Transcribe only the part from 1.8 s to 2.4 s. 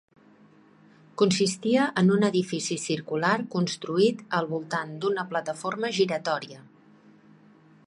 en un